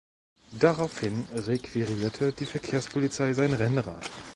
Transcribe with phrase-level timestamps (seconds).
[0.59, 4.09] Daraufhin requirierte die Verkehrspolizei sein Rennrad.